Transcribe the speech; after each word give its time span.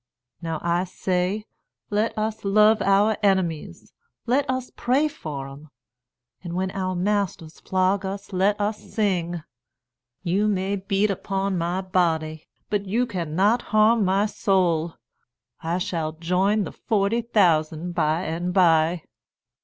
Now 0.41 0.59
I 0.63 0.85
say, 0.85 1.45
Let 1.91 2.17
us 2.17 2.43
love 2.43 2.81
our 2.81 3.17
enemies; 3.21 3.93
let 4.25 4.49
us 4.49 4.71
pray 4.75 5.07
for 5.07 5.47
'em; 5.47 5.69
an' 6.43 6.55
when 6.55 6.71
our 6.71 6.95
masters 6.95 7.59
flog 7.59 8.03
us, 8.03 8.33
let 8.33 8.59
us 8.59 8.79
sing, 8.79 9.43
'You 10.23 10.47
may 10.47 10.75
beat 10.75 11.11
upon 11.11 11.55
my 11.55 11.81
body, 11.81 12.47
But 12.71 12.87
you 12.87 13.05
cannot 13.05 13.61
harm 13.61 14.03
my 14.03 14.25
soul. 14.25 14.95
I 15.61 15.77
shall 15.77 16.13
join 16.13 16.63
the 16.63 16.71
forty 16.71 17.21
thousand 17.21 17.91
by 17.91 18.23
and 18.23 18.55
by.'" 18.55 19.03